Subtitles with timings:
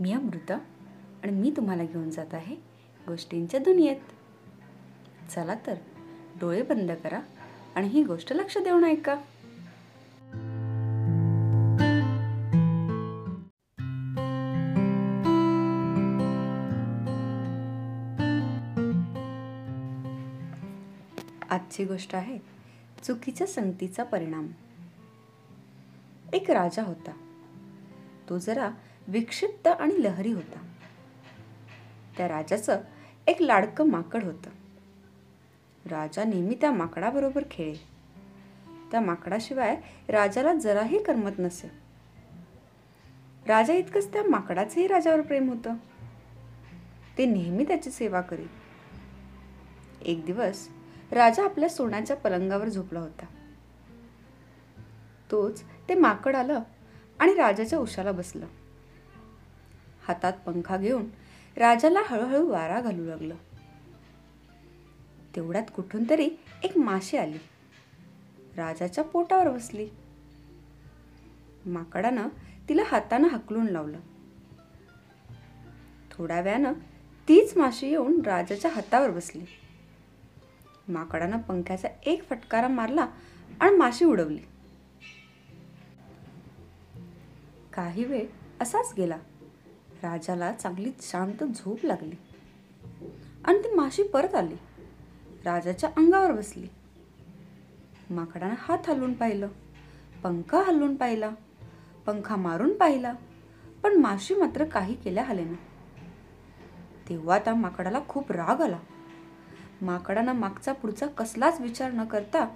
[0.00, 0.54] मी अमृता
[1.22, 2.56] आणि मी तुम्हाला घेऊन जात आहे
[3.08, 3.96] गोष्टींच्या दुनियेत.
[5.30, 5.74] चला तर
[6.40, 7.20] डोळे बंद करा
[7.74, 9.16] आणि ही गोष्ट लक्ष देऊन ऐका.
[21.50, 22.38] आजची गोष्ट आहे
[23.02, 24.46] चुकीच्या संगतीचा परिणाम.
[26.32, 27.12] एक राजा होता.
[28.28, 28.70] तो जरा
[29.08, 30.58] विक्षिप्त आणि लहरी होता.
[32.16, 32.80] त्या राजाचं
[33.26, 34.50] एक लाडकं माकड होतं.
[35.86, 37.74] राजा नेहमी त्या माकडाबरोबर खेळे
[38.90, 41.70] त्या माकडाशिवाय राजाला जराही करमत नसे.
[43.46, 45.74] राजा इतकंच त्या माकडाचंही राजावर प्रेम होतं.
[47.18, 48.46] ते नेहमी त्याची सेवा करी
[50.02, 50.68] एक दिवस
[51.12, 53.26] राजा आपल्या सोन्याच्या पलंगावर झोपला होता.
[55.30, 56.60] तोच ते माकड आलं
[57.18, 58.46] आणि राजाच्या उशाला बसलं.
[60.10, 61.04] हातात पंखा घेऊन
[61.56, 63.34] राजाला हळूहळू वारा घालू लागलं.
[65.36, 66.30] तेवढ्यात कुठून तरी
[66.62, 67.38] एक माशी आली.
[68.56, 69.88] राजाच्या पोटावर बसली.
[71.66, 72.28] माकडानं
[72.68, 74.00] तिला हातानं हकलून लावलं.
[76.10, 76.72] थोड्या वेळानं
[77.28, 79.44] तीच माशी येऊन राजाच्या हातावर बसली.
[80.88, 83.06] माकडानं पंख्याचा एक फटकारा मारला
[83.60, 84.40] आणि माशी उडवली.
[87.72, 88.26] काही वेळ
[88.60, 89.18] असाच गेला.
[90.02, 92.16] राजाला चांगली शांत झोप लागली.
[93.44, 94.54] आणि ती माशी परत आली.
[95.44, 96.68] राजाच्या अंगावर बसली.
[98.10, 99.48] माकडानं हात हलवून पाहिलं.
[100.22, 101.30] पंखा हलवून पाहिला.
[102.06, 103.12] पंखा मारून पाहिला.
[103.82, 105.54] पण माशी मात्र काही केल्या हलेना
[107.08, 108.78] तेव्हा त्या माकडाला खूप राग आला.
[109.82, 112.48] माकडानं मागचा पुढचा कसलाच विचार न करता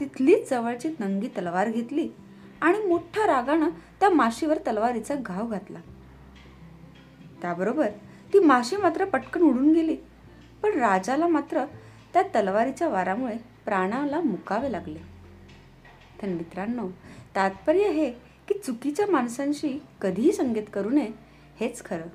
[0.00, 2.08] तिथलीच जवळची नंगी तलवार घेतली
[2.60, 3.68] आणि मोठ्या रागानं
[4.00, 5.78] त्या माशीवर तलवारीचा घाव घातला.
[7.42, 7.88] त्याबरोबर
[8.32, 9.96] ती माशी मात्र पटकन उडून गेली.
[10.62, 11.64] पण राजाला मात्र
[12.12, 14.98] त्या तलवारीच्या वारामुळे प्राणाला मुकावे लागले.
[16.22, 16.88] तर मित्रांनो
[17.36, 18.10] तात्पर्य हे
[18.48, 21.10] की चुकीच्या माणसांशी कधीही संगीत करू नये
[21.60, 22.06] हेच खरं.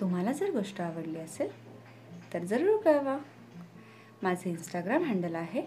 [0.00, 1.50] तुम्हाला जर गोष्ट आवडली असेल
[2.34, 3.18] तर जरूर कळवा.
[4.22, 5.62] माझं इंस्टाग्राम हँडल आहे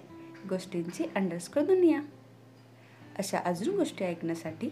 [0.49, 2.01] गोष्टींची अंडरस्कोर दुनिया.
[3.17, 4.69] अशा अजून गोष्टी ऐकण्यासाठी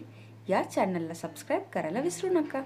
[0.48, 2.62] या चॅनलला सबस्क्राईब करायला विसरू नका.